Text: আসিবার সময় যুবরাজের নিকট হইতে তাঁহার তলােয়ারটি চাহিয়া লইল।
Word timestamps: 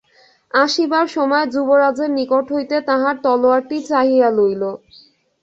আসিবার 0.53 1.05
সময় 1.09 1.45
যুবরাজের 1.53 2.09
নিকট 2.17 2.45
হইতে 2.53 2.75
তাঁহার 2.87 3.15
তলােয়ারটি 3.23 3.77
চাহিয়া 3.89 4.29
লইল। 4.37 4.63